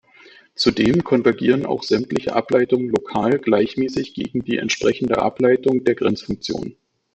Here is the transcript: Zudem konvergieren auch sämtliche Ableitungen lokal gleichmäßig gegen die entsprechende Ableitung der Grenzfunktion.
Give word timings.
Zudem 0.55 1.03
konvergieren 1.03 1.63
auch 1.67 1.83
sämtliche 1.83 2.33
Ableitungen 2.33 2.89
lokal 2.89 3.37
gleichmäßig 3.37 4.15
gegen 4.15 4.43
die 4.43 4.57
entsprechende 4.57 5.19
Ableitung 5.21 5.83
der 5.83 5.93
Grenzfunktion. 5.93 6.75